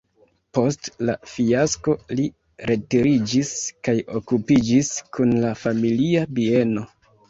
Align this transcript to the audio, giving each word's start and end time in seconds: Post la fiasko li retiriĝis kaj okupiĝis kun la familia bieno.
Post 0.57 0.87
la 1.09 1.15
fiasko 1.33 1.95
li 2.21 2.25
retiriĝis 2.73 3.55
kaj 3.89 3.99
okupiĝis 4.23 4.93
kun 5.15 5.41
la 5.49 5.57
familia 5.65 6.31
bieno. 6.45 6.93